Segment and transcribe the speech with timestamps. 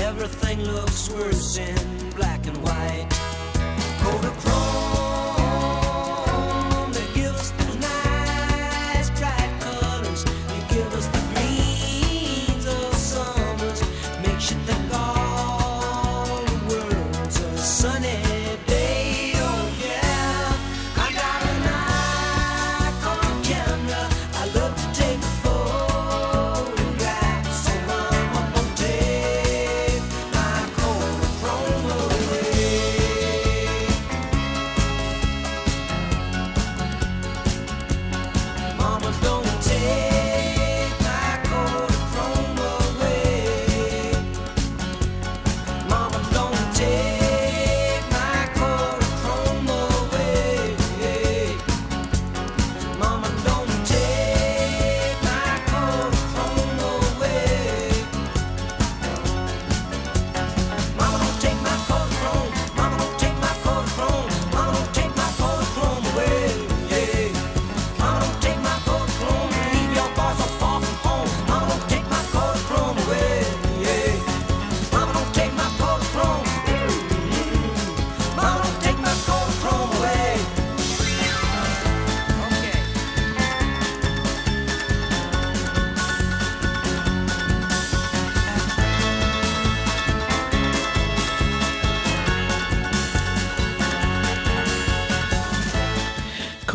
[0.00, 3.08] Everything looks worse in black and white.
[4.00, 4.77] Kodachrome,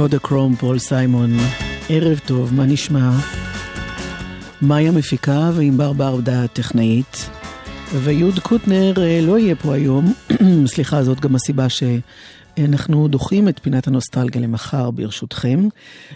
[0.04, 1.32] Kodachrome, פול סיימון,
[1.90, 3.12] ערב טוב, מה נשמע?
[4.62, 7.30] מאיה מפיקה וענבר ברדה טכנאית,
[8.04, 10.14] ויוד קוטנר אה, לא יהיה פה היום,
[10.74, 15.68] סליחה, זאת גם הסיבה שאנחנו דוחים את פינת הנוסטלגיה למחר ברשותכם.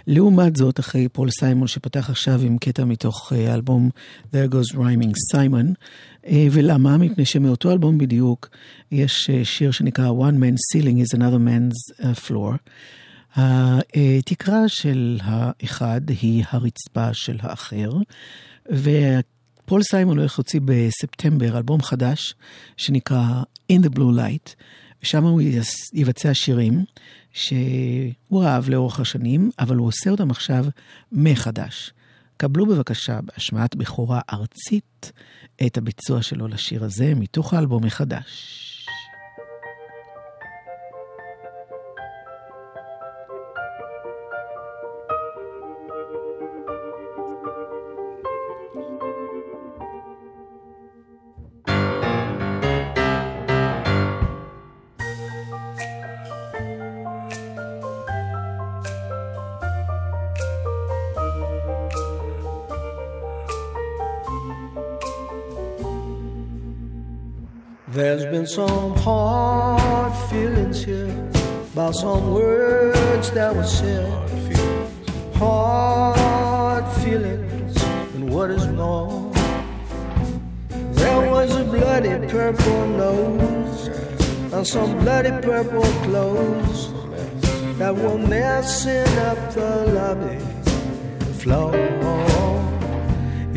[0.08, 3.90] לעומת זאת, אחרי פול סיימון שפתח עכשיו עם קטע מתוך אה, האלבום
[4.34, 5.74] There Goes Rhyming Simon,
[6.28, 6.98] אה, ולמה?
[6.98, 8.50] מפני שמאותו אלבום בדיוק
[8.92, 12.58] יש שיר שנקרא One Man's Ceiling is Another Man's Floor.
[13.36, 17.92] התקרה של האחד היא הרצפה של האחר,
[18.72, 22.36] ופול סיימון הולך להוציא בספטמבר אלבום חדש
[22.78, 24.56] שנקרא In the Blue Light,
[25.04, 25.42] ושם הוא
[25.94, 26.86] יבצע שירים
[27.34, 30.66] שהוא אהב לאורך השנים, אבל הוא עושה אותם עכשיו
[31.12, 31.94] מחדש.
[32.38, 35.12] קבלו בבקשה בהשמעת בכורה ארצית
[35.66, 38.76] את הביצוע שלו לשיר הזה מתוך האלבום מחדש.
[68.48, 71.14] some hard feelings here
[71.74, 74.08] about some words that were said.
[75.36, 77.76] Hard feelings
[78.16, 79.34] and what is wrong.
[80.70, 83.88] There was a bloody purple nose
[84.54, 86.94] and some bloody purple clothes
[87.78, 90.40] that were messing up the lobby
[91.42, 91.87] floor.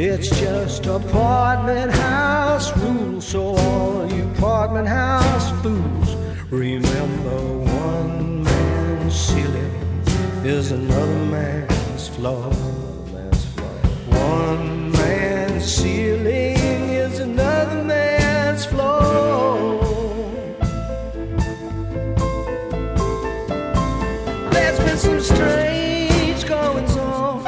[0.03, 6.17] It's just apartment house rules, so all you apartment house fools,
[6.49, 10.03] remember one man's ceiling
[10.43, 12.51] is another man's floor.
[14.09, 16.57] One man's ceiling
[17.05, 19.85] is another man's floor.
[24.51, 27.47] There's been some strange goings on,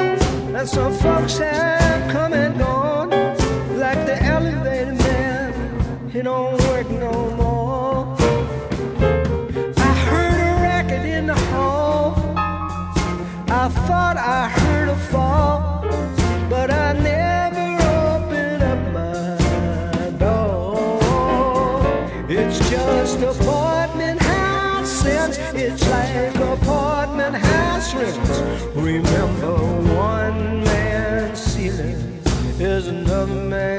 [0.55, 1.82] and some folks have
[2.13, 2.52] coming.
[32.73, 33.72] there's another man.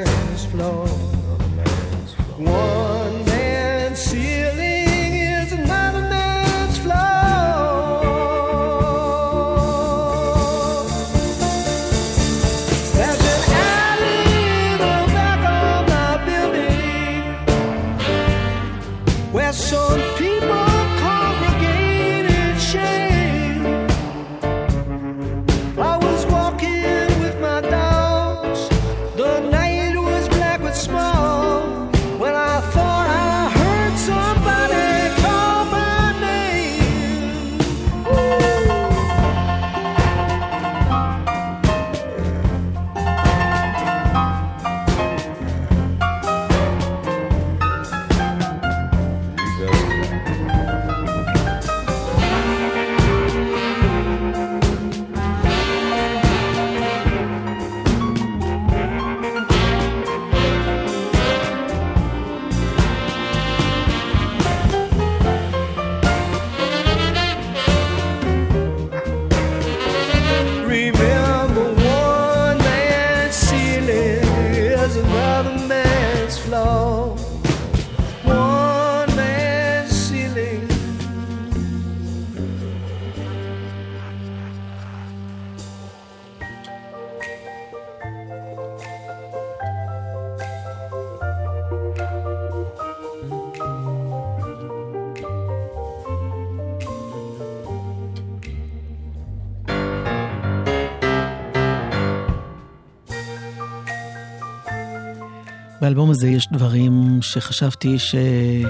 [105.84, 108.68] באלבום הזה יש דברים שחשבתי שהיו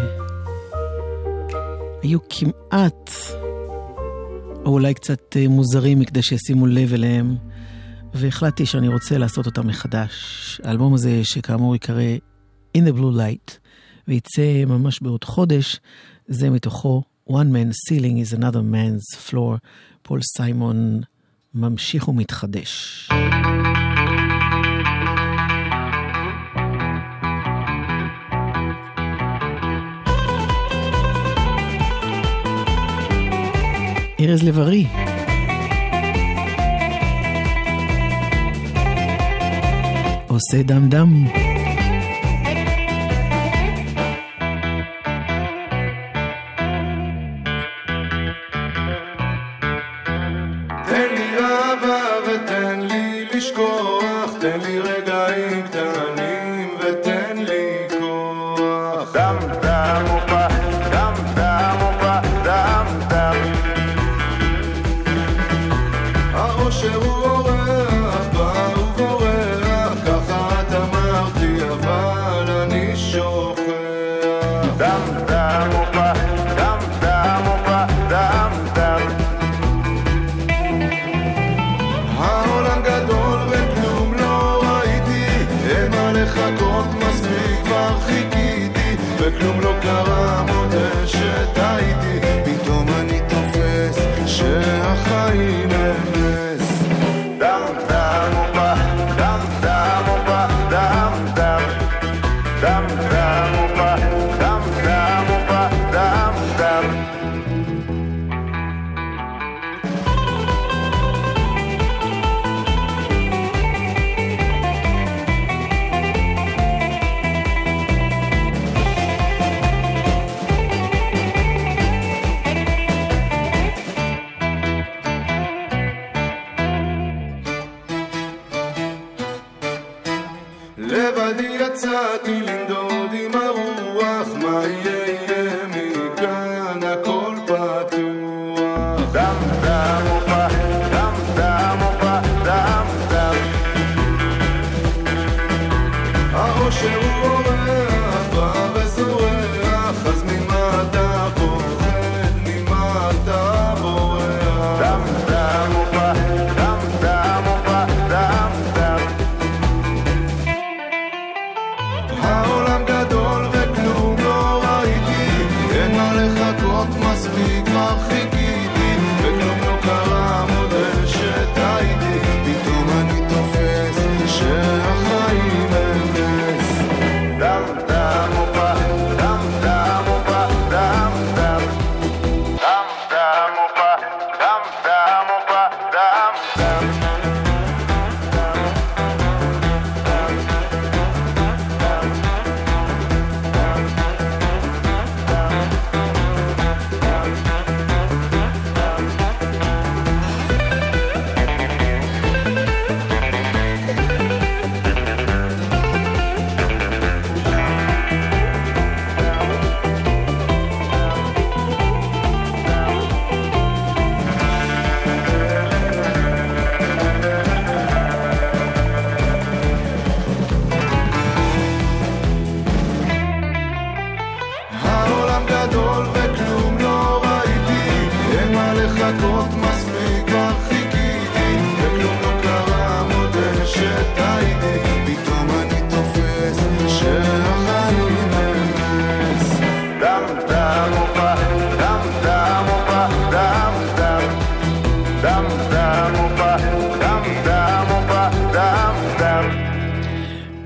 [2.31, 3.11] כמעט,
[4.65, 7.37] או אולי קצת אה, מוזרים מכדי שישימו לב אליהם,
[8.15, 10.61] והחלטתי שאני רוצה לעשות אותם מחדש.
[10.65, 12.03] האלבום הזה, שכאמור ייקרא
[12.79, 13.59] In the Blue Light,
[14.09, 15.81] ויצא ממש בעוד חודש,
[16.29, 19.59] זה מתוכו One Man's Ceiling is Another Man's Floor,
[20.03, 21.01] פול סיימון
[21.55, 23.09] ממשיך ומתחדש.
[34.25, 34.87] ארז לב-ארי.
[40.29, 41.25] עושה דם דם.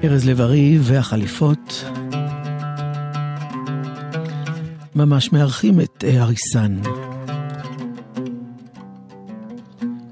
[0.04, 1.84] ארז לב-ארי והחליפות
[4.94, 6.80] ממש מארחים את אה, אריסן.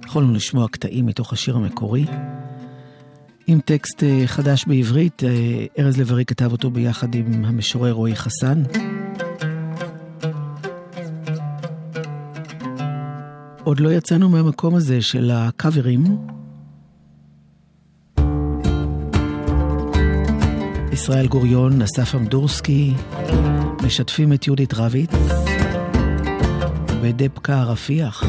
[0.04, 2.04] יכולנו לשמוע קטעים מתוך השיר המקורי.
[3.46, 8.62] עם טקסט אה, חדש בעברית, אה, ארז לב-ארי כתב אותו ביחד עם המשורר רועי חסן.
[13.66, 16.04] עוד לא יצאנו מהמקום הזה של הקאברים.
[20.92, 22.94] ישראל גוריון, אסף אמדורסקי,
[23.82, 25.10] משתפים את יהודית רביץ
[27.02, 28.24] ודבקה רפיח.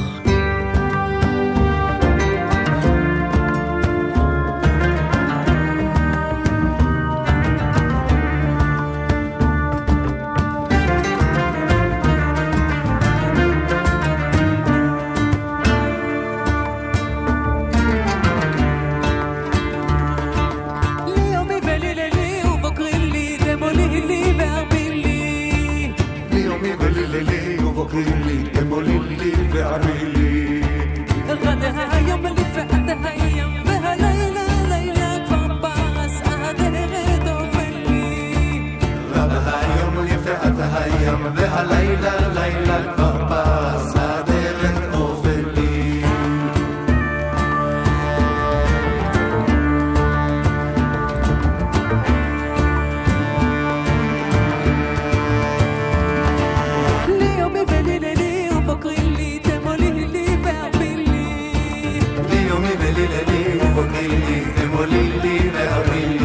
[64.77, 66.16] will lead the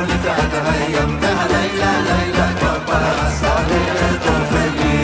[0.00, 5.00] واللي تتهيم بها ليلى ليلى كبر الصغير طفلي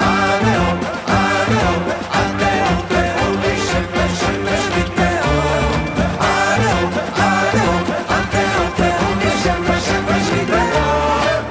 [0.00, 5.80] أنا يوم أنا يوم حتى يوم تقوم الشمس الشمس بتقوم
[6.20, 11.44] أنا يوم أنا يوم حتى يوم تقوم الشمس الشمس بتقوم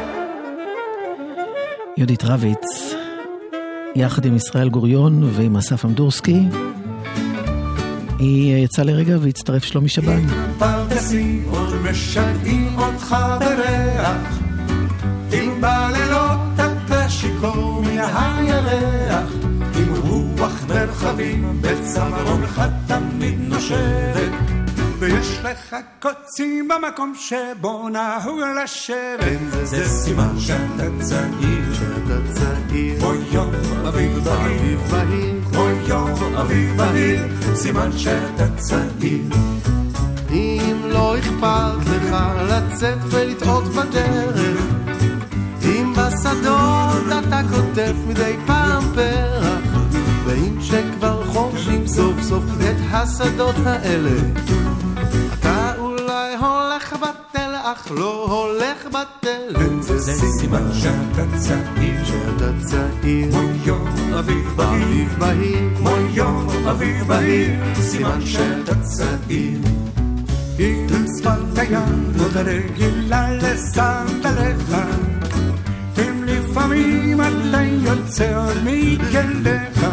[1.98, 2.94] יהודית רביץ,
[3.96, 6.48] יחד עם ישראל גוריון ועם אסף אמדורסקי,
[8.20, 10.28] היא יצאה לרגע והצטרף שלומי שבן.
[10.58, 14.40] פרדסים עוד משגעים אותך בריח.
[15.34, 19.30] אם בלילות אתה שיכור מן הירח
[19.76, 24.32] עם רוח מרחבים בצווארונך תמיד נושבת.
[25.00, 29.40] ויש לך קוצים במקום שבו נהוג לשבת.
[29.64, 31.55] זה סימן שאתה צעיר
[32.16, 33.52] שאתה צעיר כמו יום
[33.88, 34.80] אביב בהיר.
[35.52, 37.24] כמו יום אביב בהיר.
[37.56, 39.22] סימן שאתה צעיר.
[40.32, 42.16] אם לא אכפת לך
[42.50, 44.62] לצאת ולטעות בדרך
[45.66, 49.62] אם בשדות אתה קוטף מדי פעם פרח
[50.26, 54.20] ואם שכבר חורשים סוף סוף את השדות האלה
[57.68, 59.82] אך לא הולך בתלם.
[59.82, 62.06] זה סימן שאתה צעיר.
[62.06, 63.32] שאתה צעיר.
[63.32, 63.88] כמו יום
[64.20, 64.60] אביב
[65.18, 65.70] בהיר.
[65.78, 67.76] כמו יום אביב בהיר.
[67.76, 69.60] סימן שאתה צעיר.
[70.58, 74.76] היא שפת היד עוד רגילה לסנדליך
[75.98, 79.86] אם לפעמים אתה יוצא עוד מכליך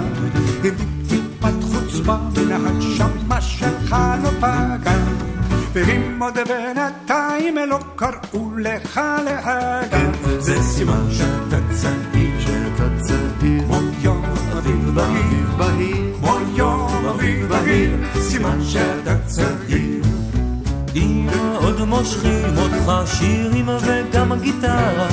[0.64, 0.74] אם
[1.08, 5.21] טיפת חוצפה מן הנשמה שלך לא פגע
[5.72, 9.98] ואם עוד בינתיים לא קראו לך להגע
[10.38, 14.24] זה סימן שאתה צעיר שאתה צעיר כמו יום
[14.58, 16.12] אביב בהיר.
[16.20, 17.96] כמו יום אביב בהיר.
[18.20, 20.02] סימן שאתה צעיר
[20.94, 25.08] אם עוד מושכים אותך שירים וגם גיטרה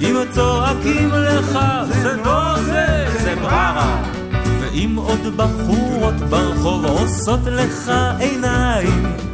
[0.00, 1.58] אם צועקים לך
[2.02, 4.02] זה לא זה, זה בררה.
[4.60, 9.29] ואם עוד בחורות ברחוב עושות לך עיניים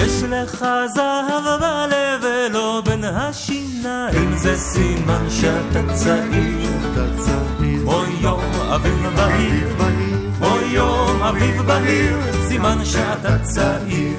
[0.00, 6.68] ויש לך זהב בלב ולא בין השיניים זה סימן שאתה צעיר.
[7.82, 8.40] כמו יום
[8.74, 9.68] אביב בהיר.
[10.38, 12.16] כמו יום אביב בהיר
[12.48, 14.18] סימן שאתה צעיר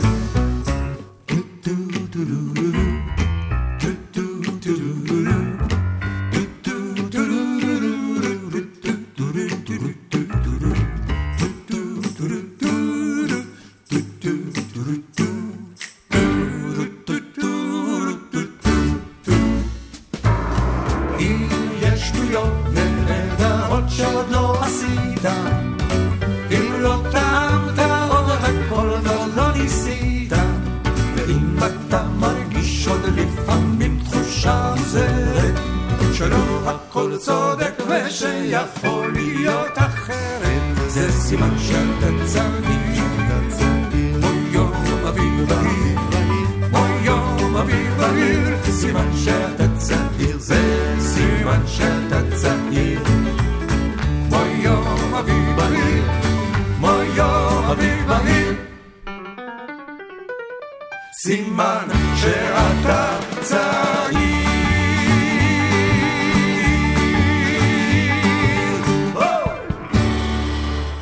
[61.11, 64.29] סימן שאתה צעיר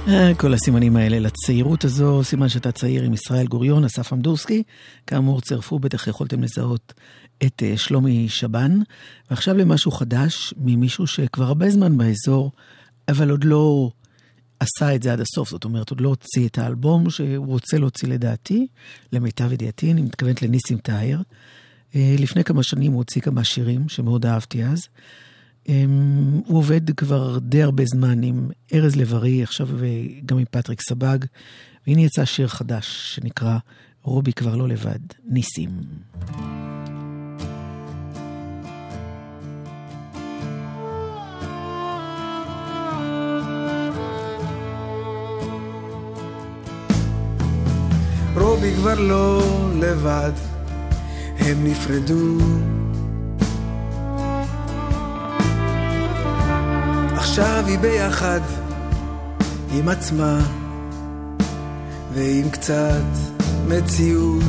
[0.07, 4.63] אה, כל הסימנים האלה לצעירות הזו, סימן שאתה צעיר עם ישראל גוריון, אסף אמדורסקי.
[5.07, 6.93] כאמור, צירפו, בטח יכולתם לזהות
[7.43, 8.79] את אה, שלומי שבן.
[9.29, 12.51] ועכשיו למשהו חדש ממישהו שכבר הרבה זמן באזור,
[13.09, 13.89] אבל עוד לא
[14.59, 15.49] עשה את זה עד הסוף.
[15.49, 18.67] זאת אומרת, עוד לא הוציא את האלבום שהוא רוצה להוציא לדעתי,
[19.13, 21.21] למיטב ידיעתי, אני מתכוונת לניסים טהר.
[21.95, 24.87] אה, לפני כמה שנים הוא הוציא כמה שירים שמאוד אהבתי אז.
[25.69, 29.67] אמ, הוא עובד כבר די הרבה זמן עם ארז לב-ארי, עכשיו
[30.25, 31.17] גם עם פטריק סבג,
[31.87, 33.57] והנה יצא שיר חדש שנקרא
[34.03, 35.69] רובי כבר לא לבד, ניסים.
[48.67, 49.41] רובי כבר לא
[49.79, 50.31] לבד,
[51.39, 52.37] הם נפרדו.
[57.13, 58.39] עכשיו היא ביחד
[59.71, 60.39] עם עצמה
[62.13, 63.03] ועם קצת
[63.67, 64.43] מציאות.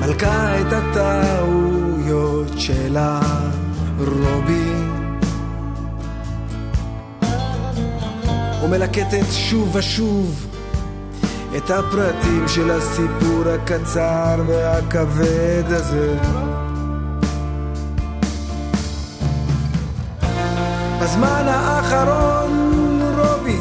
[0.00, 3.20] מלכה את הטעויות שלה,
[3.98, 4.79] רובי.
[8.64, 10.46] ומלקטת שוב ושוב
[11.56, 16.14] את הפרטים של הסיפור הקצר והכבד הזה.
[21.02, 23.60] בזמן האחרון רובי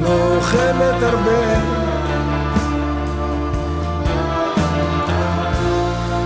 [0.00, 1.82] לא אוכלת הרבה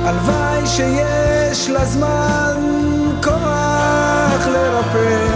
[0.04, 2.56] הלוואי שיש לזמן
[3.22, 5.35] כוח לרפא.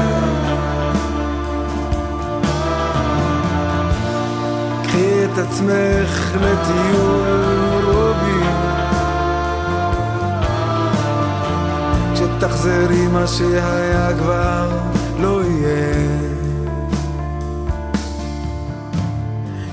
[5.41, 8.47] עצמך לטיול רובי,
[12.15, 14.69] כשתחזרי מה שהיה כבר
[15.21, 16.31] לא יהיה.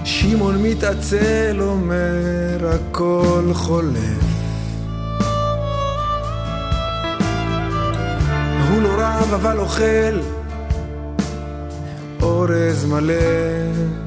[0.03, 4.23] שמעון מתעצל אומר הכל חולף.
[8.69, 10.19] הוא לא רב אבל אוכל
[12.21, 14.06] אורז מלא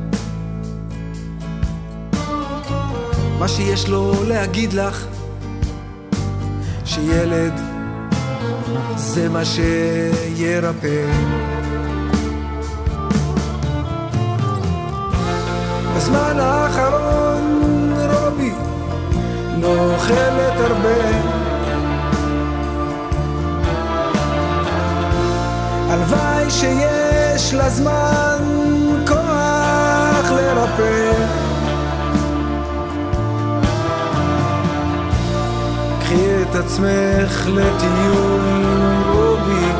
[3.40, 5.06] מה שיש לו להגיד לך
[6.84, 7.52] שילד
[8.96, 11.04] זה מה שירפא.
[15.96, 18.52] בזמן האחרון רובי
[19.60, 19.94] לא
[20.56, 21.00] הרבה.
[25.88, 28.38] הלוואי שיש לה זמן
[29.06, 31.49] כוח לרפא
[36.50, 38.40] את עצמך לטיול
[39.12, 39.72] רובי.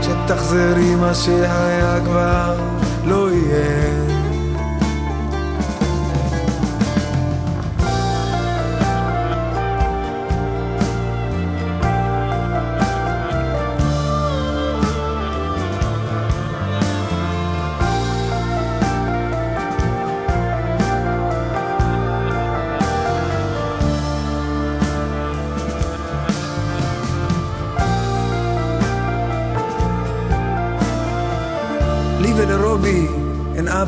[0.00, 2.77] כשתחזרי מה שהיה כבר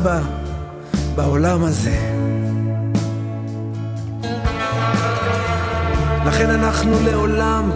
[0.01, 0.19] אבא
[1.15, 1.97] בעולם הזה.
[6.25, 7.71] לכן אנחנו לעולם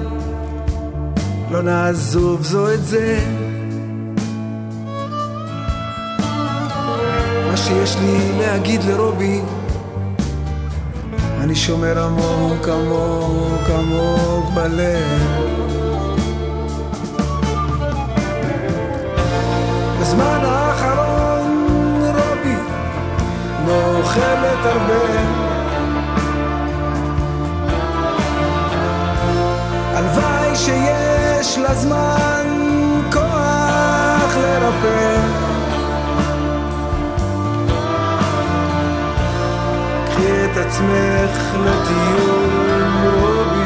[1.51, 3.19] לא נעזוב זו את זה.
[7.47, 9.41] מה שיש לי להגיד לרובי,
[11.41, 15.21] אני שומר עמוק עמוק עמוק בלב.
[20.01, 20.64] בזמן האחרון
[23.75, 25.45] אוכלת הרבה.
[29.93, 32.47] הלוואי שיש לה זמן
[33.11, 35.19] כוח לרפא.
[40.05, 42.83] קחי את עצמך לטיול
[43.19, 43.65] רובי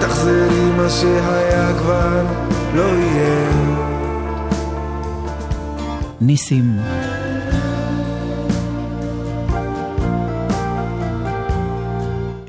[0.00, 2.22] תחזרי מה שהיה כבר
[2.74, 3.67] לא יהיה.
[6.20, 6.78] ניסים.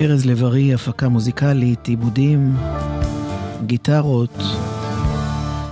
[0.01, 2.55] ארז לב-ארי, הפקה מוזיקלית, עיבודים,
[3.65, 4.38] גיטרות,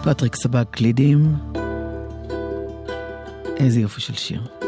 [0.03, 1.35] פטריק סבג קלידים.
[3.57, 4.66] איזה יופי של שיר.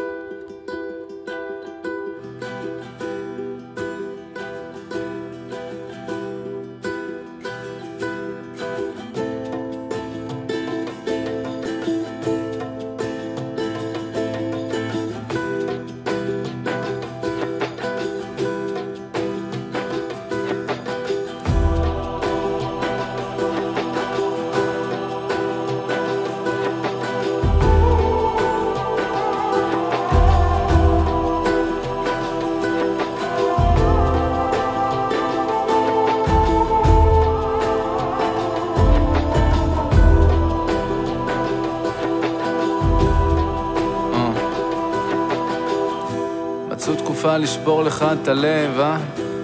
[47.40, 48.98] לשבור לך את הלב, אה?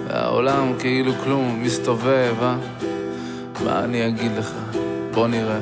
[0.08, 2.56] והעולם כאילו כלום, מסתובב, אה?
[3.64, 4.52] מה אני אגיד לך?
[5.14, 5.58] בוא נראה.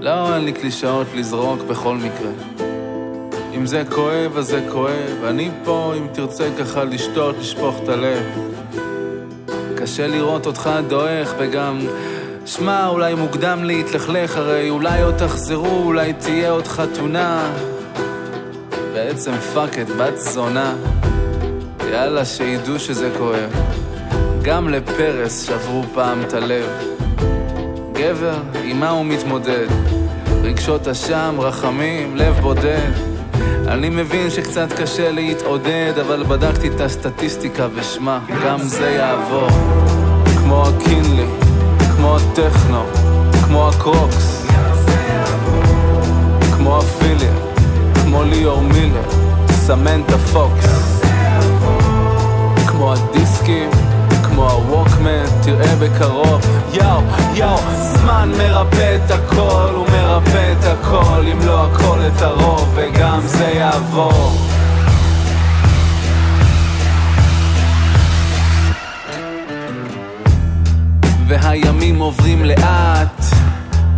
[0.00, 2.30] לא, אין לי קלישאות לזרוק בכל מקרה.
[3.56, 5.24] אם זה כואב, אז זה כואב.
[5.24, 8.22] אני פה, אם תרצה ככה לשתות, לשפוך את הלב.
[9.76, 11.78] קשה לראות אותך דועך, וגם...
[12.46, 17.52] שמע, אולי מוקדם להתלכלך, הרי אולי עוד תחזרו, אולי תהיה עוד חתונה.
[18.92, 20.74] בעצם fuck את בת זונה.
[21.92, 23.50] יאללה, שידעו שזה כואב.
[24.42, 26.66] גם לפרס שברו פעם את הלב.
[27.92, 29.66] גבר, עם מה הוא מתמודד?
[30.42, 32.90] רגשות אשם, רחמים, לב בודד.
[33.68, 39.48] אני מבין שקצת קשה להתעודד, אבל בדקתי את הסטטיסטיקה ושמע, גם זה יעבור.
[40.38, 41.26] כמו הקינלי,
[41.96, 42.82] כמו הטכנו,
[43.46, 44.46] כמו הקרוקס,
[46.56, 47.32] כמו הפיליה,
[48.04, 49.10] כמו ליאור מילר,
[49.50, 50.97] סמנטה פוקס.
[52.78, 53.70] כמו הדיסקים,
[54.22, 56.40] כמו הווקמן, תראה בקרוב.
[56.72, 57.00] יאו,
[57.34, 63.20] יאו, זמן מרפא את הכל, הוא מרפא את הכל, אם לא הכל את הרוב, וגם
[63.24, 64.38] זה יעבור.
[71.26, 73.24] והימים עוברים לאט,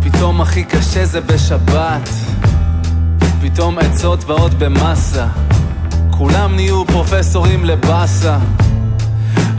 [0.03, 2.09] פתאום הכי קשה זה בשבת.
[3.41, 5.27] פתאום עצות באות במסה,
[6.11, 8.37] כולם נהיו פרופסורים לבאסה.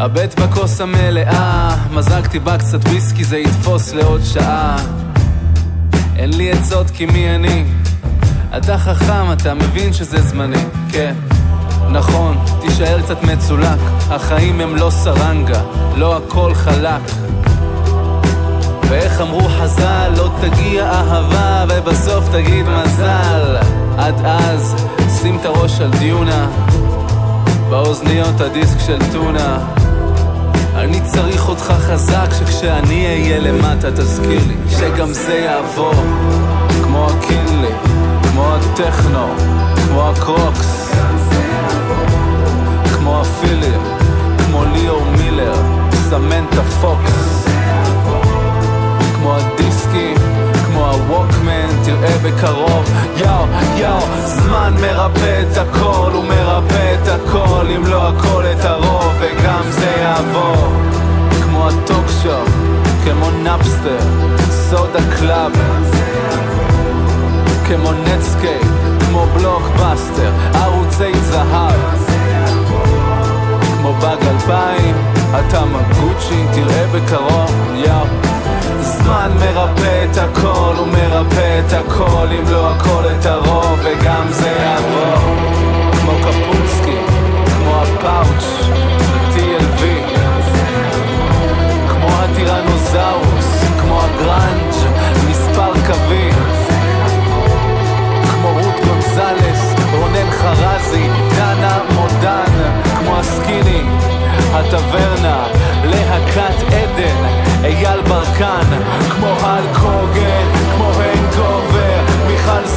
[0.03, 4.77] הבט בכוס המלאה, מזגתי בה קצת וויסקי, זה יתפוס לעוד שעה.
[6.17, 7.65] אין לי עצות כי מי אני?
[8.57, 11.15] אתה חכם, אתה מבין שזה זמני, כן.
[11.91, 13.79] נכון, תישאר קצת מצולק,
[14.11, 15.63] החיים הם לא סרנגה,
[15.97, 17.03] לא הכל חלק.
[18.89, 23.57] ואיך אמרו חז"ל, לא תגיע אהבה ובסוף תגיד מזל.
[23.99, 24.75] עד אז,
[25.21, 26.47] שים את הראש על דיונה,
[27.71, 29.82] באוזניות הדיסק של טונה.
[30.75, 35.95] אני צריך אותך חזק, שכשאני אהיה למטה תזכיר לי שגם זה יעבור.
[36.85, 37.75] כמו הקינלי,
[38.23, 39.27] כמו הטכנו,
[39.75, 40.93] כמו הקרוקס,
[42.95, 43.81] כמו הפילים,
[44.39, 45.55] כמו ליאור מילר,
[46.11, 47.47] סמנטה פוקס.
[49.15, 50.17] כמו הדיסקים,
[50.73, 57.87] כמו הווקמן, תראה בקרוב, יאו, יאו, זמן מרפא את הכל, הוא מרפא את הכל, אם
[57.87, 60.73] לא הכל את הרוב, וגם זה יעבור.
[61.43, 62.49] כמו הטוק שופ,
[63.05, 63.99] כמו Napster,
[64.51, 65.53] סודה קלאב,
[67.67, 68.69] כמו Netscape,
[69.09, 71.81] כמו בלוקבאסטר, ערוצי זהב.
[73.79, 74.95] כמו באג אלפיים,
[75.31, 77.42] אתה מגוצ'י, תראה בקרוב,
[81.67, 85.37] את הכל, אם לא הכל את הרוב, וגם זה יעבור.
[86.01, 86.97] כמו קפוצקי,
[87.47, 88.69] כמו הפאוץ',
[89.13, 89.83] ב-TLV,
[91.89, 94.75] כמו הטירנוזאוס, כמו הגראנג',
[95.31, 96.35] מספר קווים,
[98.31, 103.83] כמו רות גונזלס, רונן חרזי, דנה מודן, כמו הסקיני,
[104.53, 105.45] הטברנה,
[105.85, 107.25] להקת עדן,
[107.65, 109.75] אייל ברקן, כמו הל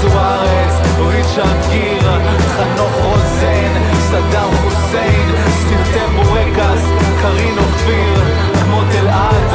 [0.10, 2.10] זוארץ, ריצ'רד גיר,
[2.56, 6.84] חנוך רוזן, סדאם חוסיין, סרטי בורקס,
[7.22, 8.24] קרין אופיר,
[8.64, 9.50] כמו תלעד,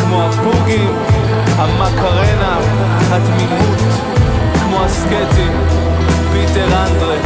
[0.00, 0.94] כמו הבוגים,
[1.56, 2.58] המקרנה,
[3.10, 3.78] התמימות,
[4.54, 5.52] כמו הסקטים,
[6.32, 7.16] פיטר אנדרה,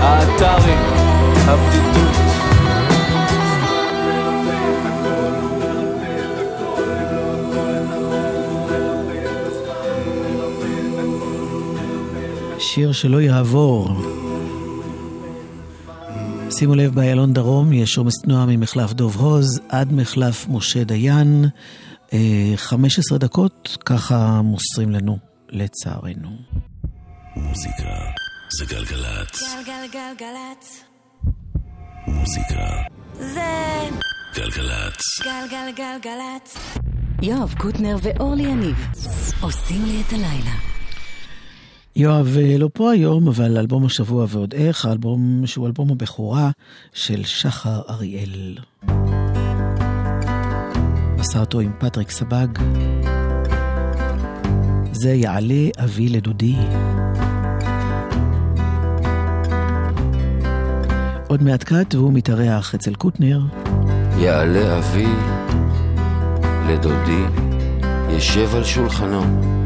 [0.00, 0.74] האתרי,
[1.46, 2.29] הבדידות.
[12.80, 13.88] שיר שלא יעבור.
[16.50, 21.44] שימו לב, באיילון דרום יש עומס תנועה ממחלף דוב הוז עד מחלף משה דיין.
[22.12, 25.18] אה, 15 דקות, ככה מוסרים לנו,
[25.50, 26.30] לצערנו.
[27.36, 27.94] מוזיקה
[28.58, 29.42] זה גלגלצ.
[29.66, 30.84] גלגלגלגלצ.
[32.06, 32.64] מוזיקה
[33.18, 33.88] זה
[34.34, 35.00] גלגלצ.
[35.24, 36.56] גלגלגלגלצ.
[37.22, 38.86] יואב קוטנר ואורלי יניב
[39.40, 40.69] עושים לי את הלילה.
[41.96, 46.50] יואב אה, לא פה היום, אבל אלבום השבוע ועוד איך, האלבום שהוא אלבום הבכורה
[46.92, 48.58] של שחר אריאל.
[51.18, 52.46] עשה אותו עם פטריק סבג.
[54.92, 56.56] זה יעלה אבי לדודי.
[61.28, 63.40] עוד מעט קט והוא מתארח אצל קוטנר.
[64.18, 65.08] יעלה אבי
[66.68, 67.24] לדודי,
[68.10, 69.59] ישב על שולחנו.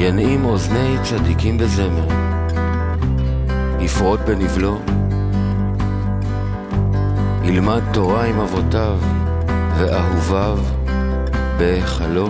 [0.00, 2.08] ינעים אוזני צדיקים בזמר,
[3.80, 4.78] יפרוט בנבלו,
[7.44, 8.98] ילמד תורה עם אבותיו
[9.78, 10.58] ואהוביו
[11.58, 12.28] בהיכלו,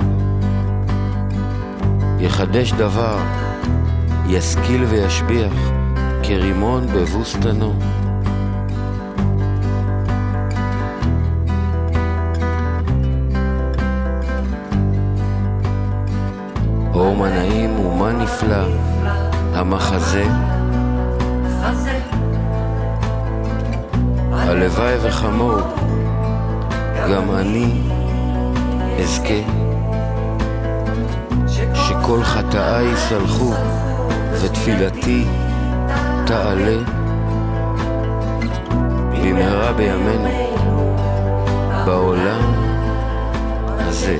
[2.20, 3.18] יחדש דבר,
[4.26, 5.52] ישכיל וישביח,
[6.22, 7.74] כרימון בבוסתנו.
[18.38, 18.64] נפלא,
[19.55, 20.24] המחזה.
[24.33, 25.61] הלוואי וכמוהו,
[27.11, 27.83] גם אני
[29.03, 29.42] אזכה.
[31.74, 33.53] שכל חטאיי יסלחו,
[34.33, 35.24] ותפילתי
[36.27, 36.79] תעלה.
[39.22, 40.29] במהרה בימינו,
[41.87, 42.53] בעולם
[43.79, 44.18] הזה.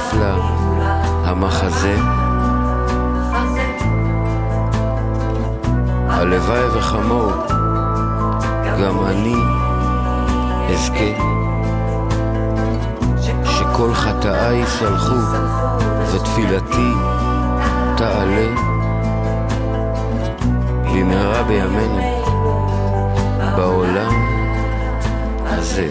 [0.00, 0.34] נפלא,
[1.24, 1.96] המחזה
[6.08, 7.30] הלוואי וכמוהו
[8.80, 9.34] גם אני
[10.72, 11.22] אזכה
[13.44, 15.14] שכל חטאיי יסלחו
[16.12, 16.92] ותפילתי
[17.96, 18.46] תעלה
[20.84, 22.22] במהרה בימינו
[23.56, 24.12] בעולם
[25.46, 25.90] הזה.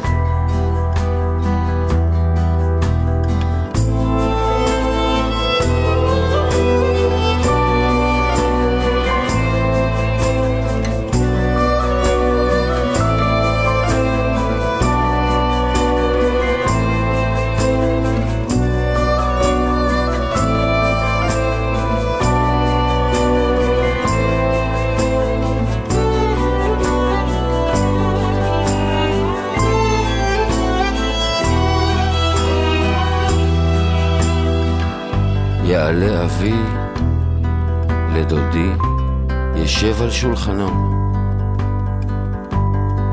[39.79, 40.67] ישב על שולחנו,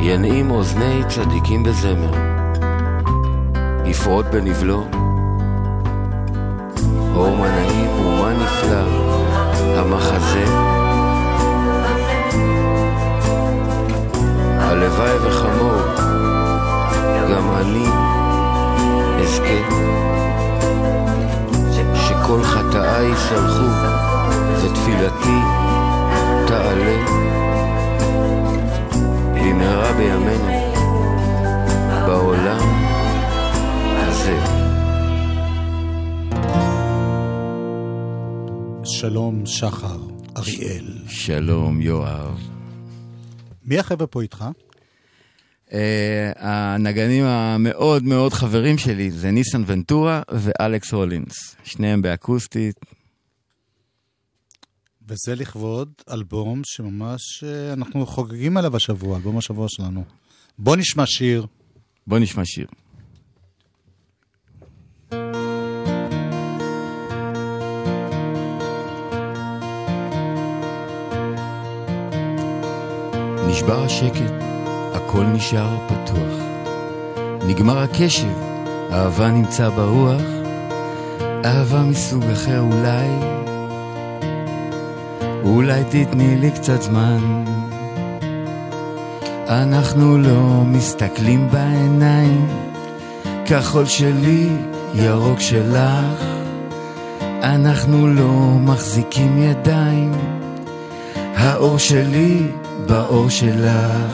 [0.01, 2.11] ינעים אוזני צדיקים בזמר,
[3.85, 4.85] יפרוט בנבלו,
[7.15, 8.83] אור מה נעים ומה נפלא,
[9.77, 10.45] המחזה,
[14.59, 15.81] הלוואי וכמוהו,
[17.31, 17.87] גם אני
[19.23, 19.87] אזכה.
[21.95, 23.67] שכל חטאיי יסלחו
[24.63, 25.66] ותפילתי
[26.47, 27.05] תעלה
[29.35, 30.75] במהרה בימינו
[32.07, 32.59] בעולם
[33.97, 34.39] הזה.
[38.85, 39.99] שלום שחר,
[40.37, 40.93] אריאל.
[41.09, 42.41] שלום יואב.
[43.65, 44.45] מי החבר'ה פה איתך?
[45.69, 45.73] Uh,
[46.37, 52.96] הנגנים המאוד מאוד חברים שלי זה ניסן ונטורה ואלכס הולינס, שניהם באקוסטית.
[55.09, 60.05] וזה לכבוד אלבום שממש אה, אנחנו חוגגים עליו השבוע, אלבום השבוע שלנו.
[60.59, 61.47] בוא נשמע שיר.
[62.07, 62.67] בוא נשמע שיר.
[73.49, 74.33] נשבר השקט,
[74.95, 76.47] הכל נשאר פתוח.
[77.49, 78.33] נגמר הקשב,
[78.91, 80.23] אהבה נמצא ברוח,
[81.45, 83.09] אהבה מסוג אחר אולי,
[85.47, 87.45] אולי תתני לי קצת זמן.
[89.49, 92.47] אנחנו לא מסתכלים בעיניים,
[93.45, 94.49] כחול שלי,
[94.95, 96.25] ירוק שלך.
[97.43, 100.13] אנחנו לא מחזיקים ידיים,
[101.37, 102.47] האור שלי
[102.87, 104.13] באור שלך.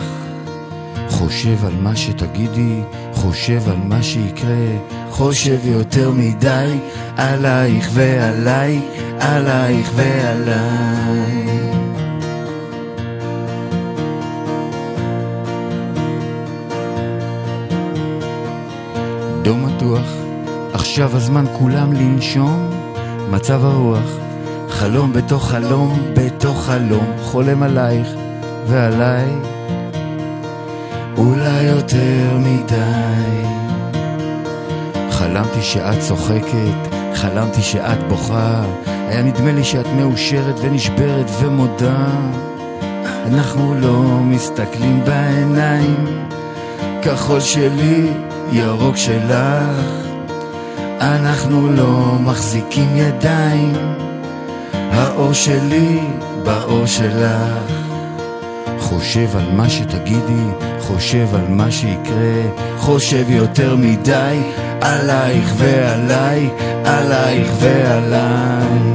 [1.09, 2.81] חושב על מה שתגידי,
[3.13, 4.67] חושב על מה שיקרה,
[5.13, 6.79] חושב יותר מדי
[7.17, 8.81] עלייך ועליי,
[9.21, 11.47] עלייך ועליי.
[19.43, 20.07] דום מתוח,
[20.73, 22.71] עכשיו הזמן כולם לנשום,
[23.31, 24.17] מצב הרוח,
[24.69, 28.09] חלום בתוך חלום בתוך חלום, חולם עלייך
[28.67, 29.29] ועליי,
[31.17, 33.52] אולי יותר מדי.
[35.33, 42.07] חלמתי שאת צוחקת, חלמתי שאת בוכה, היה נדמה לי שאת מאושרת ונשברת ומודה.
[43.27, 46.27] אנחנו לא מסתכלים בעיניים,
[47.03, 48.09] כחול שלי,
[48.53, 49.33] ירוק שלך.
[51.01, 53.73] אנחנו לא מחזיקים ידיים,
[54.73, 56.01] האור שלי
[56.45, 57.73] באור שלך.
[58.79, 60.45] חושב על מה שתגידי,
[60.81, 62.43] חושב על מה שיקרה,
[62.79, 64.39] חושב יותר מדי
[64.83, 66.49] עלייך ועליי,
[66.85, 68.92] עלייך ועליי.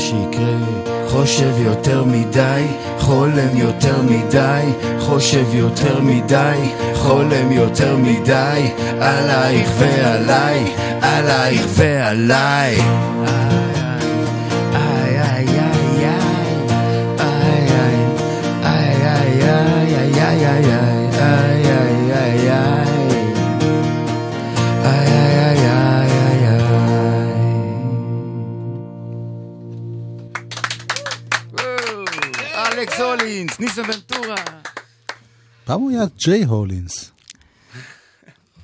[0.00, 0.56] שיקרה,
[1.08, 2.66] חושב יותר מדי,
[2.98, 4.62] חולם יותר מדי,
[4.98, 6.58] חושב יותר מדי,
[6.94, 8.70] חולם יותר מדי,
[9.00, 12.76] עלייך ועליי, עלייך ועליי.
[36.00, 37.10] היה ג'יי הולינס.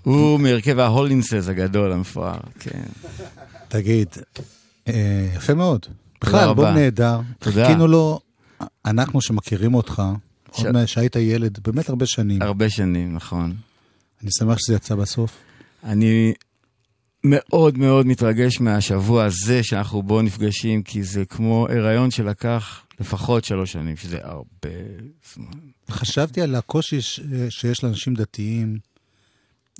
[0.03, 2.82] הוא מהרכב ההולינסס הגדול, המפואר, כן.
[3.68, 4.09] תגיד,
[4.89, 5.87] אה, יפה מאוד.
[6.22, 6.64] בכלל, אלבום.
[6.66, 7.20] נהדר.
[7.39, 7.66] תודה.
[7.66, 8.20] חיכינו לו,
[8.84, 10.03] אנחנו שמכירים אותך,
[10.53, 12.43] ש- עוד מהשהיית ילד, באמת הרבה שנים.
[12.43, 13.55] הרבה שנים, נכון.
[14.22, 15.30] אני שמח שזה יצא בסוף.
[15.84, 16.32] אני
[17.31, 23.72] מאוד מאוד מתרגש מהשבוע הזה שאנחנו בו נפגשים, כי זה כמו הריון שלקח לפחות שלוש
[23.72, 24.70] שנים, שזה הרבה
[25.35, 25.59] זמן.
[25.91, 28.79] חשבתי על הקושי ש- שיש לאנשים דתיים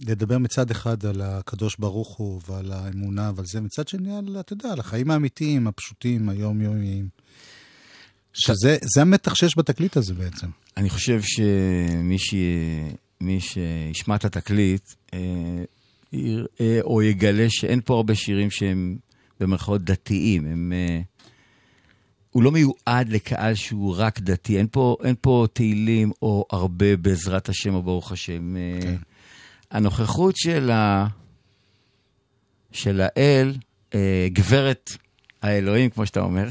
[0.01, 4.53] לדבר מצד אחד על הקדוש ברוך הוא ועל האמונה ועל זה, מצד שני על, אתה
[4.53, 7.09] יודע, על החיים האמיתיים, הפשוטים, היומיומיים.
[8.33, 10.47] שזה זה המתח שיש בתקליט הזה בעצם.
[10.77, 12.35] אני חושב שמי ש...
[13.21, 14.83] מי שישמע את התקליט,
[15.15, 15.19] אה,
[16.13, 18.97] יראה או יגלה שאין פה הרבה שירים שהם
[19.41, 20.47] במרכאות דתיים.
[20.47, 21.01] הם, אה,
[22.31, 24.59] הוא לא מיועד לקהל שהוא רק דתי.
[24.59, 28.57] אין פה, אין פה תהילים או הרבה בעזרת השם או ברוך השם.
[28.57, 28.97] אה, כן.
[29.71, 31.07] הנוכחות של, ה...
[32.73, 33.55] של האל,
[33.95, 34.91] אה, גברת
[35.43, 36.49] האלוהים, כמו שאתה אומר,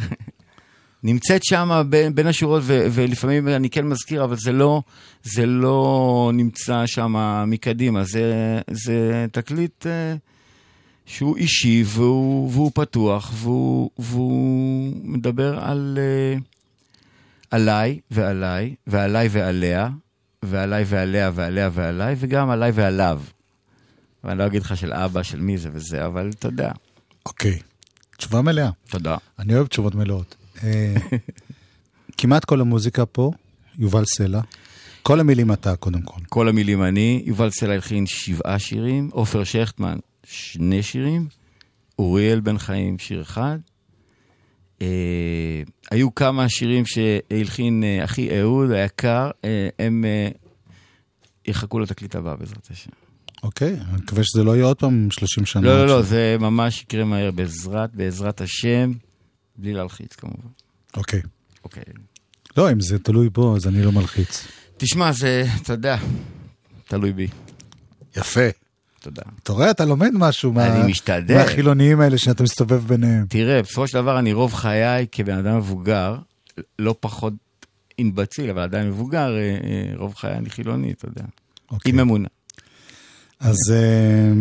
[1.05, 4.81] נמצאת שם בין, בין השורות, ו, ולפעמים אני כן מזכיר, אבל זה לא,
[5.23, 7.15] זה לא נמצא שם
[7.47, 8.03] מקדימה.
[8.03, 10.15] זה, זה תקליט אה,
[11.05, 16.37] שהוא אישי והוא, והוא פתוח, והוא, והוא מדבר על, אה,
[17.51, 19.89] עליי ועליי, ועליי ועליה,
[20.43, 23.21] ועליי ועליה ועליה ועליי, וגם עליי ועליו.
[24.23, 26.71] ואני לא אגיד לך של אבא, של מי זה וזה, אבל אתה יודע.
[27.25, 27.59] אוקיי.
[28.17, 28.69] תשובה מלאה.
[28.89, 29.17] תודה.
[29.39, 30.35] אני אוהב תשובות מלאות.
[30.63, 30.95] אה,
[32.17, 33.31] כמעט כל המוזיקה פה,
[33.79, 34.41] יובל סלע.
[35.03, 36.21] כל המילים אתה, קודם כל.
[36.29, 41.27] כל המילים אני, יובל סלע הלחין שבעה שירים, עופר שכטמן שני שירים,
[41.99, 43.57] אוריאל בן חיים שיר אחד.
[44.81, 50.29] אה, היו כמה שירים שהלחין אה, אחי אהוד היקר, אה, הם אה,
[51.47, 52.91] יחכו לתקליט הבא בעזרת השם.
[53.43, 55.61] אוקיי, אני מקווה שזה לא יהיה עוד פעם 30 שנה.
[55.61, 56.01] לא, לא, לא.
[56.01, 58.91] זה ממש יקרה מהר בעזרת, בעזרת השם,
[59.57, 60.47] בלי להלחיץ כמובן.
[60.97, 61.21] אוקיי.
[61.63, 61.83] אוקיי.
[62.57, 64.47] לא, אם זה תלוי בו, אז אני לא מלחיץ.
[64.77, 65.97] תשמע, זה, אתה יודע,
[66.87, 67.27] תלוי בי.
[68.17, 68.49] יפה.
[69.01, 69.21] תודה.
[69.43, 70.67] אתה רואה, אתה לומד משהו מה...
[70.67, 71.37] אני משתדל.
[71.37, 73.25] מהחילוניים האלה שאתה מסתובב ביניהם.
[73.29, 76.15] תראה, בסופו של דבר אני רוב חיי כבן אדם מבוגר,
[76.79, 77.33] לא פחות
[77.99, 81.23] אינבציל, אבל עדיין מבוגר, אה, אה, רוב חיי אני חילוני, אתה יודע.
[81.71, 81.91] אוקיי.
[81.91, 82.27] עם אמונה.
[83.39, 84.31] אז אה,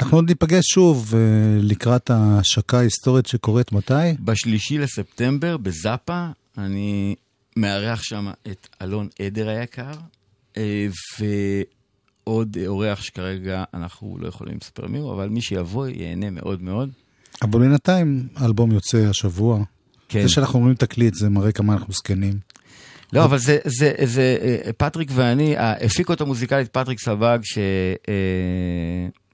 [0.00, 1.20] אנחנו עוד ניפגש שוב אה,
[1.62, 3.94] לקראת ההשקה ההיסטורית שקורית מתי?
[4.20, 6.26] בשלישי לספטמבר, בזאפה,
[6.58, 7.14] אני
[7.56, 9.92] מארח שם את אלון עדר היקר,
[10.56, 10.86] אה,
[11.18, 16.90] ועוד אורח שכרגע אנחנו לא יכולים לספר מי הוא, אבל מי שיבוא ייהנה מאוד מאוד.
[17.42, 19.64] אבל בינתיים האלבום יוצא השבוע.
[20.08, 20.22] כן.
[20.22, 22.38] זה שאנחנו אומרים תקליט, זה מראה כמה אנחנו זקנים.
[23.12, 27.38] לא, אבל זה, זה, זה, אה, פטריק ואני, אה, הפיקו אותו מוזיקלית פטריק סבג,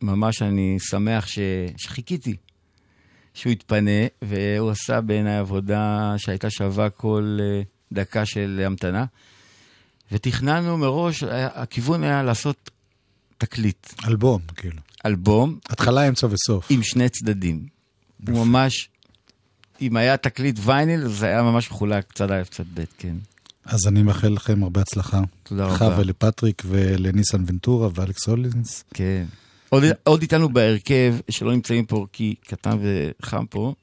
[0.00, 1.38] שממש אני שמח ש,
[1.76, 2.36] שחיכיתי
[3.34, 7.62] שהוא יתפנה, והוא עשה בעיניי עבודה שהייתה שווה כל אה,
[7.92, 9.04] דקה של המתנה.
[10.12, 12.70] ותכננו מראש, הכיוון היה לעשות
[13.38, 13.86] תקליט.
[14.08, 14.80] אלבום, כאילו.
[15.06, 15.58] אלבום.
[15.70, 16.66] התחלה, אמצע וסוף.
[16.70, 17.66] עם שני צדדים.
[18.28, 18.88] הוא ממש,
[19.80, 23.16] אם היה תקליט וייניל, זה היה ממש מחולק צד א', צד ב', כן.
[23.64, 25.20] אז אני מאחל לכם הרבה הצלחה.
[25.42, 26.00] תודה לך רבה.
[26.00, 28.84] ולפטריק ולניסן ונטורה ואלכס הולינס.
[28.94, 29.24] כן.
[29.68, 33.74] עוד, עוד איתנו בהרכב, שלא נמצאים פה כי קטן וחם פה,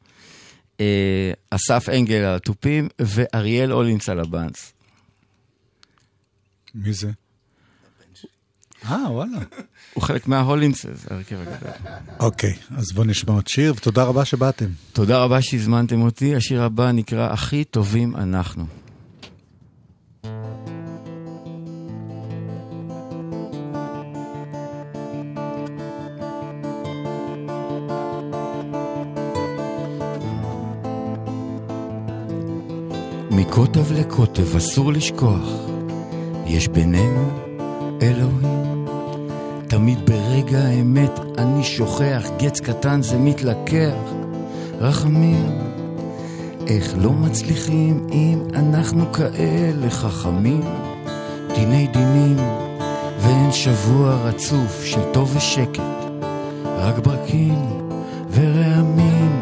[0.79, 4.73] אה, אסף אנגל על התופים ואריאל אולינס על הבאנס.
[6.75, 7.11] מי זה?
[8.85, 9.39] אה, וואלה.
[9.93, 11.71] הוא חלק מההולינסס, ההרכב הגדול.
[12.19, 14.69] אוקיי, אז בואו נשמע עוד שיר, ותודה רבה שבאתם.
[14.93, 16.35] תודה רבה שהזמנתם אותי.
[16.35, 18.65] השיר הבא נקרא הכי טובים אנחנו.
[33.59, 35.49] מקוטב לקוטב אסור לשכוח,
[36.45, 37.29] יש בינינו
[38.01, 38.85] אלוהים.
[39.67, 43.93] תמיד ברגע האמת אני שוכח, גץ קטן זה מתלקח,
[44.79, 45.49] רחמים.
[46.67, 50.61] איך לא מצליחים אם אנחנו כאלה חכמים?
[51.55, 52.37] דיני דינים,
[53.19, 55.81] ואין שבוע רצוף של טוב ושקט,
[56.65, 57.65] רק ברקים
[58.31, 59.41] ורעמים.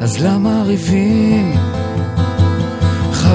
[0.00, 1.52] אז למה ריבים?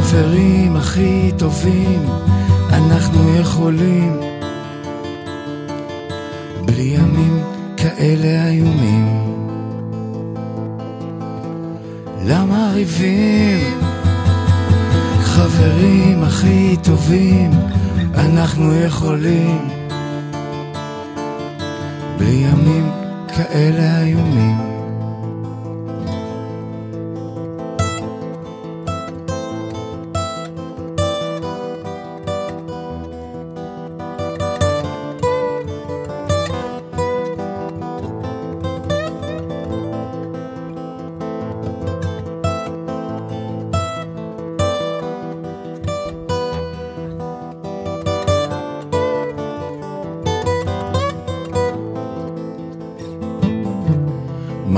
[0.02, 2.06] חברים הכי טובים,
[2.70, 4.27] אנחנו יכולים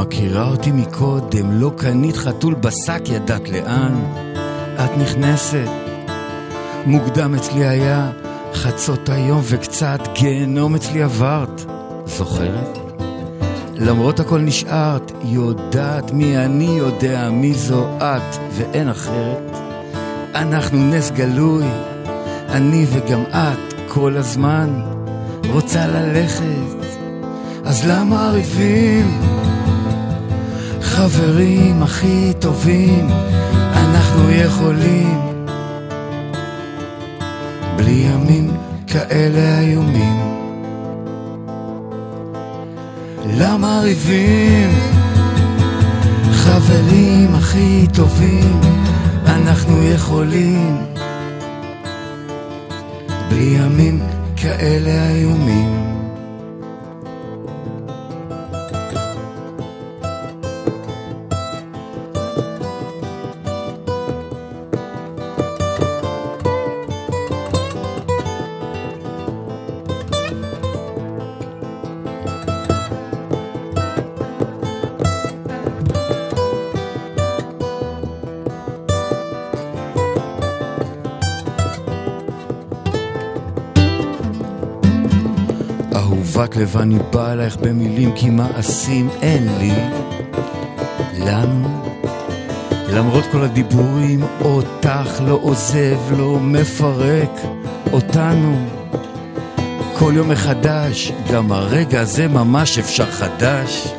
[0.02, 3.96] מכירה אותי מקודם, לא קנית חתול בשק, ידעת לאן
[4.76, 5.70] את נכנסת.
[6.86, 8.12] מוקדם אצלי היה
[8.54, 11.62] חצות היום וקצת גיהנום אצלי עברת,
[12.06, 12.78] זוכרת?
[13.76, 19.58] למרות הכל נשארת, יודעת מי אני, יודע מי זו את ואין אחרת.
[20.36, 21.66] אנחנו נס גלוי,
[22.50, 24.82] אני וגם את כל הזמן
[25.50, 26.88] רוצה ללכת,
[27.66, 29.49] אז למה ריבים?
[31.00, 33.08] חברים הכי טובים,
[33.74, 35.20] אנחנו יכולים.
[37.76, 38.52] בלי ימים
[38.88, 40.20] כאלה איומים.
[43.38, 44.70] למה ריבים?
[46.34, 48.60] חברים הכי טובים,
[49.26, 50.78] אנחנו יכולים.
[53.30, 54.00] בלי ימים
[54.36, 55.99] כאלה איומים.
[86.70, 89.74] לב אני בא אלייך במילים כי מעשים אין לי.
[91.26, 91.92] לנו
[92.90, 97.30] למרות כל הדיבורים אותך לא עוזב, לא מפרק
[97.94, 98.68] אותנו.
[99.98, 103.94] כל יום מחדש, גם הרגע הזה ממש אפשר חדש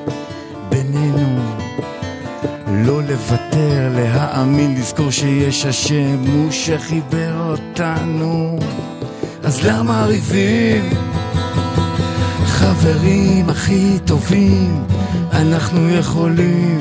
[0.69, 1.41] בינינו.
[2.85, 8.59] לא לוותר, להאמין, לזכור שיש השם הוא שחיבר אותנו.
[9.43, 11.20] אז למה ריבים?
[12.61, 14.85] חברים הכי טובים,
[15.33, 16.79] אנחנו יכולים.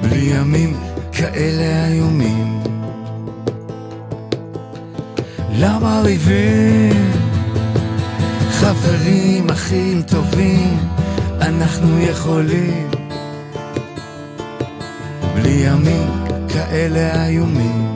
[0.00, 0.76] בלי ימים
[1.12, 2.62] כאלה איומים.
[5.52, 7.12] למה ריבים?
[8.50, 10.78] חברים הכי טובים,
[11.40, 12.90] אנחנו יכולים.
[15.34, 16.08] בלי ימים
[16.48, 17.87] כאלה איומים.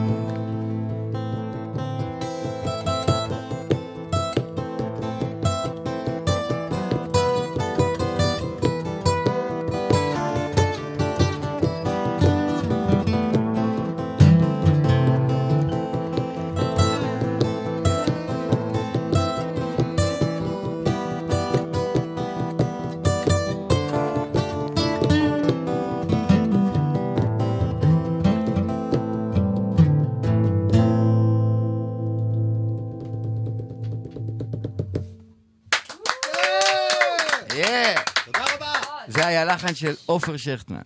[40.13, 40.77] עופר שכטמן.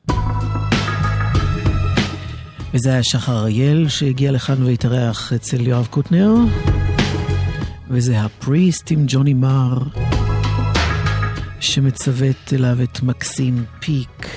[2.73, 6.33] וזה היה שחר אריאל שהגיע לכאן והתארח אצל יואב קוטנר.
[7.89, 9.77] וזה הפריסט עם ג'וני מר,
[11.59, 14.27] שמצוות אליו את מקסין פיק,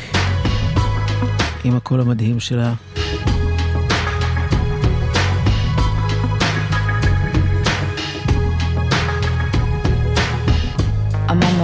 [1.65, 2.75] עם הקול המדהים שלה.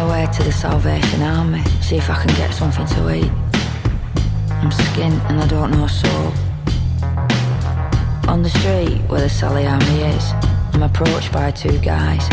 [0.06, 3.30] My way to the Salvation Army, see if I can get something to eat.
[4.62, 6.34] I'm skint and I don't know soap.
[8.28, 10.32] On the street where the Sally Army is,
[10.74, 12.24] I'm approached by two guys.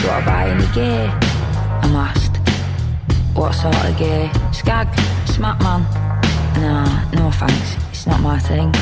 [0.00, 1.06] So I buy any gear?
[1.82, 2.36] I'm asked.
[3.34, 4.30] What sort of gear?
[4.52, 4.88] Skag?
[5.28, 5.82] Smack man?
[6.60, 8.72] Nah, no thanks, it's not my thing.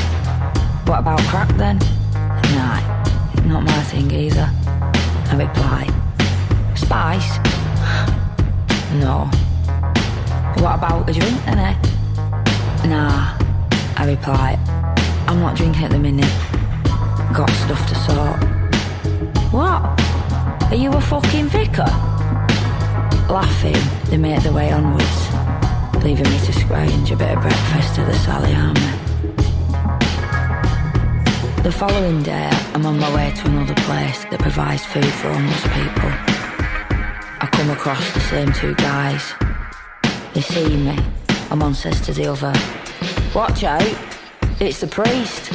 [0.87, 1.79] What about crack then?
[2.53, 2.79] Nah,
[3.45, 4.49] not my thing either.
[5.31, 5.87] I reply.
[6.75, 7.54] Spice?
[8.99, 9.29] No.
[10.63, 11.75] What about a drink then, eh?
[12.87, 13.37] Nah,
[13.97, 14.57] I reply.
[15.27, 16.31] I'm not drinking at the minute.
[17.33, 18.39] Got stuff to sort.
[19.51, 19.81] What?
[20.71, 21.91] Are you a fucking vicar?
[23.29, 23.75] Laughing,
[24.09, 25.33] they make their way onwards,
[26.03, 28.91] leaving me to scrounge a bit of breakfast at the Sally Army.
[31.63, 35.63] The following day, I'm on my way to another place that provides food for homeless
[35.63, 36.34] people.
[37.65, 39.33] Come across the same two guys.
[40.35, 40.99] They see me,
[41.49, 42.53] and one says to the other,
[43.33, 43.81] Watch out,
[44.59, 45.49] it's the priest.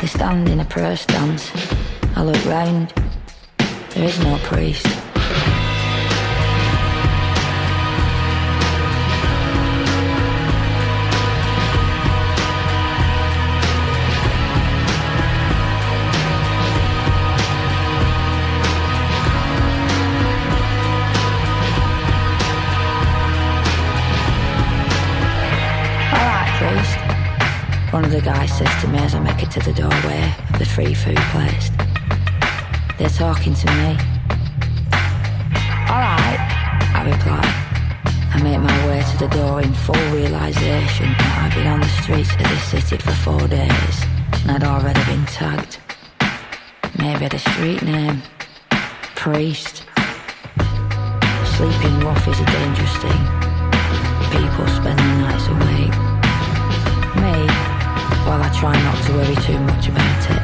[0.00, 1.50] They stand in a prayer stance.
[2.14, 2.94] I look round.
[3.90, 4.86] There is no priest.
[27.90, 30.58] One of the guys says to me as I make it to the doorway of
[30.58, 31.70] the free food place.
[32.98, 33.96] They're talking to me.
[35.88, 36.40] Alright,
[36.92, 37.40] I reply.
[38.34, 41.88] I make my way to the door in full realization that I've been on the
[42.02, 43.96] streets of this city for four days
[44.42, 45.78] and I'd already been tagged.
[46.98, 48.22] Maybe the street name.
[49.14, 49.84] Priest.
[51.56, 53.22] Sleeping rough is a dangerous thing.
[54.30, 56.07] People spend the nights awake.
[58.28, 60.42] Well, I try not to worry too much about it.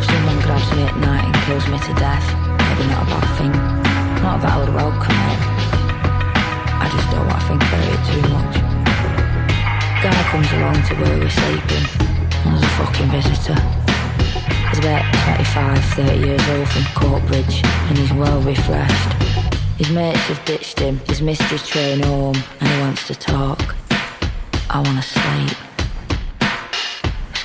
[0.00, 2.24] Someone grabs me at night and kills me to death.
[2.56, 3.52] Maybe not a bad thing.
[4.24, 5.40] Not that I would welcome it.
[6.72, 8.54] I just don't want to think about it too much.
[10.00, 11.84] Guy comes along to where we're sleeping.
[12.32, 13.60] And there's a fucking visitor.
[14.72, 17.60] He's about 25, 30 years old from Courtbridge,
[17.92, 19.12] and he's well refreshed.
[19.76, 23.76] His mates have ditched him, his his train home, and he wants to talk.
[24.70, 25.71] I want to sleep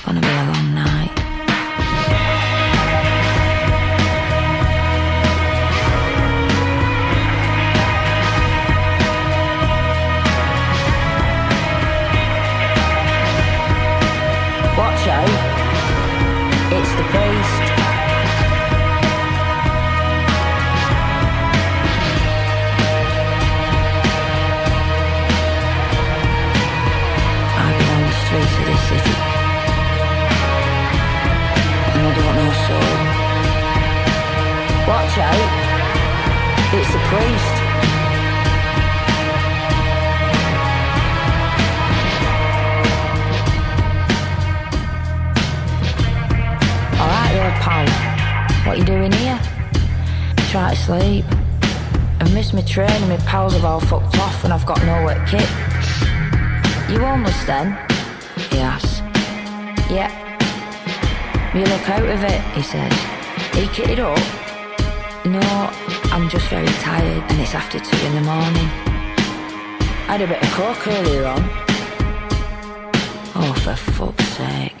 [0.08, 0.87] wanna be alone now.
[34.88, 35.34] Watch out.
[36.72, 37.56] It's the priest.
[46.98, 47.86] Alright there, pal.
[48.66, 49.38] What you doing here?
[50.48, 51.26] Try to sleep.
[52.20, 55.04] I've missed my train and my pals have all fucked off and I've got no
[55.04, 55.50] wet kit.
[56.90, 57.72] You homeless then?
[58.50, 59.00] He asks.
[59.90, 60.08] Yeah.
[61.54, 62.92] You look out of it, he says.
[63.54, 64.47] You kitted up?
[65.28, 65.40] No,
[66.10, 68.68] I'm just very tired and it's after two in the morning.
[70.08, 71.42] I had a bit of coke earlier on.
[73.34, 74.74] Oh, for fuck's sake.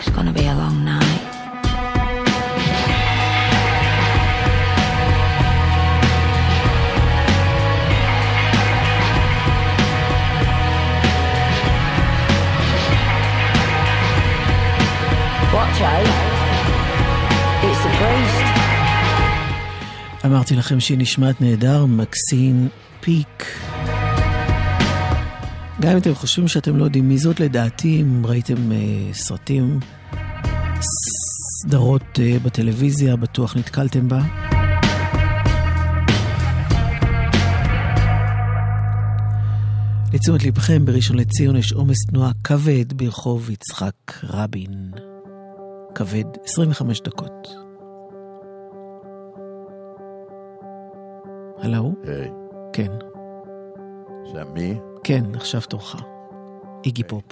[0.00, 0.73] It's gonna be a long
[20.26, 22.68] אמרתי לכם שהיא נשמעת נהדר, מקסין
[23.00, 23.44] פיק.
[25.80, 29.80] גם אם אתם חושבים שאתם לא יודעים מי זאת, לדעתי, אם ראיתם uh, סרטים,
[30.80, 34.20] סדרות uh, בטלוויזיה, בטוח נתקלתם בה.
[40.12, 44.90] לתשומת לבכם, בראשון לציון יש עומס תנועה כבד ברחוב יצחק רבין.
[45.94, 47.73] כבד, 25 דקות.
[51.63, 51.91] הלו?
[52.03, 52.31] היי.
[52.73, 52.91] כן.
[54.33, 54.79] זה מי?
[55.03, 55.95] כן, עכשיו תורך.
[56.85, 57.23] איגי פופ.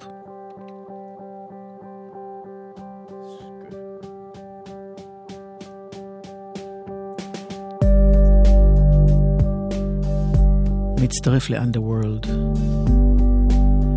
[11.01, 12.27] מצטרף ל-Underworld,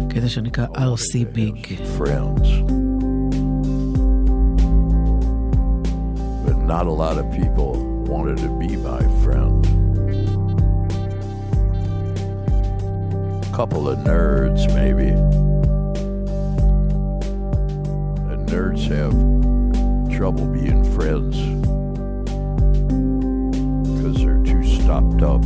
[0.09, 1.67] קטע שנקרא RC Big.
[1.99, 2.49] Friends.
[6.47, 7.73] But not a lot of people
[8.13, 9.74] wanted to be my friend.
[13.56, 15.12] Couple of nerds, maybe.
[18.30, 19.14] And nerds have
[20.14, 21.38] trouble being friends
[23.88, 25.42] because they're too stopped up.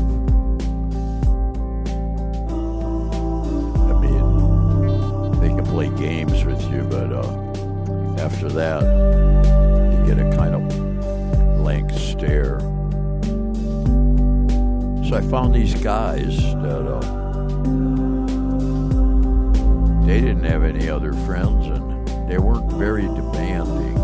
[3.86, 8.82] I mean, they can play games with you, but uh, after that,
[9.93, 10.68] you get a kind of
[11.60, 12.60] blank stare.
[15.07, 17.18] So I found these guys that uh,
[20.10, 23.97] they didn't have any other friends and they weren't very demanding.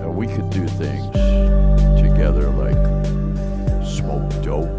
[0.00, 1.04] Uh, we could do things
[2.00, 2.76] together like
[3.84, 4.78] smoke dope,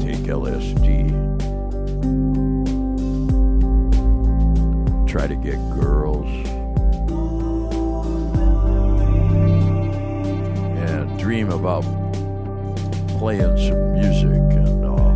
[0.00, 1.10] take LSD,
[5.08, 5.95] try to get girls,
[11.66, 11.82] about
[13.18, 15.10] playing some music and uh,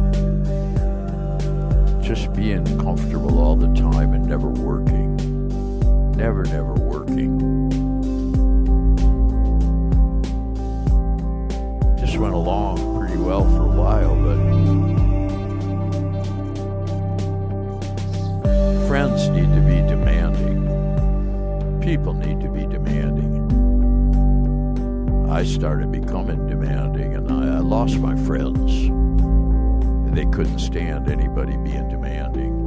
[2.02, 5.16] just being comfortable all the time and never working.
[6.16, 7.49] Never, never working.
[25.40, 28.88] I started becoming demanding and I, I lost my friends.
[28.88, 32.60] And they couldn't stand anybody being demanding.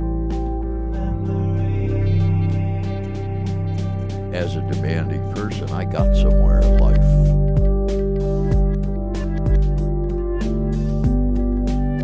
[4.34, 6.98] As a demanding person, I got somewhere in life.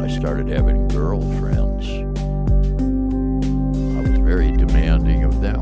[0.04, 1.88] I started having girlfriends.
[3.98, 5.62] I was very demanding of them.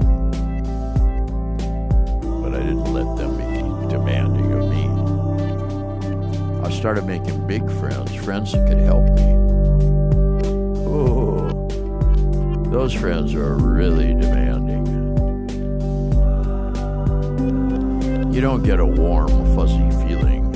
[2.42, 4.87] But I didn't let them be demanding of me.
[6.78, 9.24] Started making big friends, friends that could help me.
[10.88, 11.50] Oh,
[12.70, 14.86] those friends are really demanding.
[18.32, 20.52] You don't get a warm, fuzzy feeling.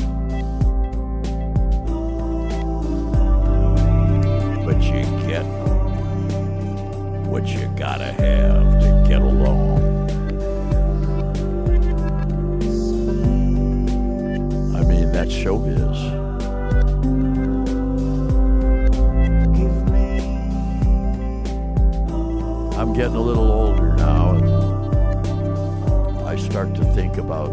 [4.64, 5.44] But you get
[7.26, 9.91] what you gotta have to get along.
[15.32, 15.98] Showbiz.
[22.78, 27.50] I'm getting a little older now, and I start to think about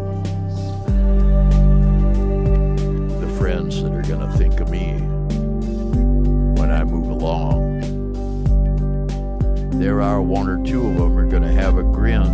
[3.21, 4.93] the friends that are going to think of me
[6.59, 7.79] when I move along.
[9.79, 12.25] There are one or two of them are going to have a grin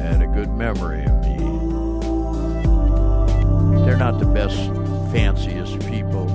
[0.00, 1.09] and a good memory.
[3.90, 4.56] They're not the best,
[5.10, 6.26] fanciest people,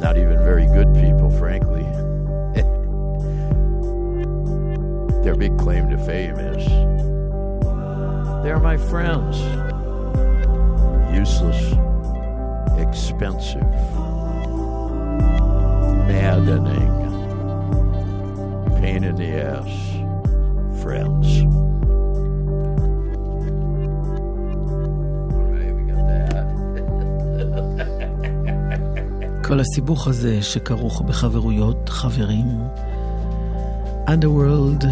[0.00, 1.82] not even very good people, frankly.
[5.22, 6.66] Their big claim to fame is
[8.42, 9.38] they're my friends.
[11.14, 11.74] Useless,
[12.78, 13.60] expensive,
[16.08, 16.90] maddening,
[18.80, 19.68] pain in the ass
[20.82, 21.63] friends.
[29.54, 32.46] כל הסיבוך הזה שכרוך בחברויות, חברים.
[34.06, 34.86] Underworld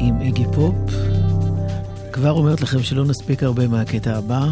[0.00, 0.74] עם איגי פופ.
[2.12, 4.46] כבר אומרת לכם שלא נספיק הרבה מהקטע הבא,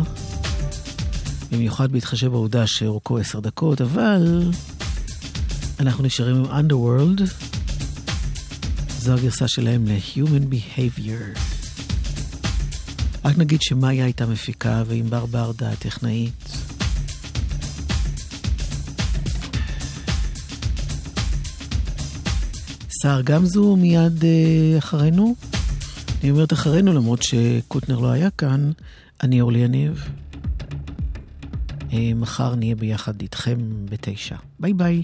[1.53, 4.43] במיוחד בהתחשב בעובדה שאורכו עשר דקות, אבל
[5.81, 7.23] אנחנו נשארים עם Underworld.
[8.99, 11.39] זו הגרסה שלהם ל-Human Behavior.
[13.25, 16.48] רק נגיד שמאיה הייתה מפיקה וענבר ברדה הטכנאית.
[23.09, 25.35] סער גמזו מיד uh, אחרינו.
[26.23, 28.71] אני אומרת אחרינו למרות שקוטנר לא היה כאן.
[29.23, 30.09] אני אורלי יניב.
[31.91, 34.37] Uh, מחר נהיה ביחד איתכם בתשע.
[34.61, 35.03] ביי ביי.